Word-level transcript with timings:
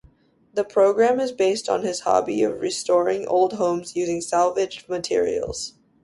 The 0.55 0.63
program 0.63 1.19
is 1.19 1.31
based 1.31 1.69
on 1.69 1.83
his 1.83 1.99
hobby 1.99 2.41
of 2.41 2.59
restoring 2.59 3.27
old 3.27 3.53
homes 3.53 3.95
using 3.95 4.19
salvaged 4.19 4.89
materials. 4.89 5.73